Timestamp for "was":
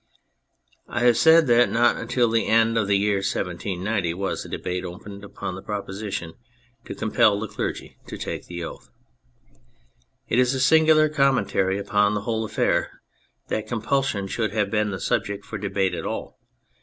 4.15-4.41